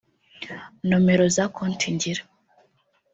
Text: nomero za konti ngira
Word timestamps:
nomero 0.87 1.25
za 1.35 1.45
konti 1.55 1.87
ngira 1.95 2.23